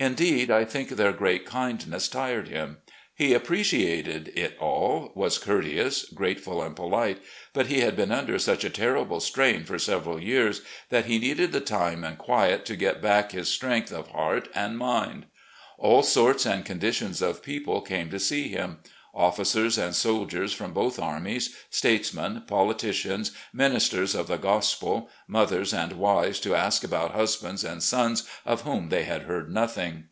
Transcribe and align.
Indeed, 0.00 0.50
I 0.50 0.64
think 0.64 0.88
their 0.88 1.12
great 1.12 1.44
kindness 1.44 2.08
tired 2.08 2.48
him. 2.48 2.78
He 3.14 3.34
appreciated 3.34 4.32
it 4.34 4.56
all, 4.58 5.12
was 5.14 5.36
courteous, 5.36 6.04
grateful, 6.08 6.62
and 6.62 6.74
polite, 6.74 7.20
but 7.52 7.66
he 7.66 7.80
had 7.80 7.96
been 7.96 8.10
under 8.10 8.38
such 8.38 8.64
a 8.64 8.70
terrible 8.70 9.20
strain 9.20 9.64
for 9.64 9.78
several 9.78 10.18
years 10.18 10.62
that 10.88 11.04
he 11.04 11.18
needed 11.18 11.52
the 11.52 11.60
time 11.60 12.02
and 12.02 12.16
quiet 12.16 12.64
to 12.64 12.76
get 12.76 13.02
back 13.02 13.32
his 13.32 13.48
strength 13.50 13.92
of 13.92 14.08
heart 14.08 14.48
and 14.54 14.78
mind. 14.78 15.26
All 15.78 16.02
sorts 16.02 16.46
and 16.46 16.64
conditions 16.64 17.20
of 17.20 17.42
people 17.42 17.82
came 17.82 18.08
to 18.08 18.18
see 18.18 18.48
him: 18.48 18.78
officers 19.12 19.76
and 19.76 19.92
soldiers 19.92 20.52
from 20.52 20.72
both 20.72 20.96
armies, 20.96 21.52
statesmen, 21.68 22.40
politicians, 22.46 23.32
ministers 23.52 24.14
of 24.14 24.28
the 24.28 24.36
Gospel, 24.38 25.10
mothers 25.26 25.74
and 25.74 25.92
wives 25.94 26.38
to 26.40 26.54
ask 26.54 26.84
about 26.84 27.10
husbands 27.12 27.64
and 27.64 27.82
sons 27.82 28.22
of 28.46 28.60
whom 28.60 28.88
they 28.88 29.02
had 29.02 29.22
heard 29.22 29.52
nothing. 29.52 30.04